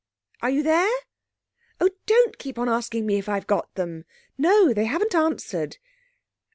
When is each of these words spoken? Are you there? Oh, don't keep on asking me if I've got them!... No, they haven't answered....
Are 0.41 0.49
you 0.49 0.63
there? 0.63 0.89
Oh, 1.79 1.91
don't 2.07 2.39
keep 2.39 2.57
on 2.57 2.67
asking 2.67 3.05
me 3.05 3.19
if 3.19 3.29
I've 3.29 3.45
got 3.45 3.71
them!... 3.75 4.05
No, 4.35 4.73
they 4.73 4.85
haven't 4.85 5.13
answered.... 5.13 5.77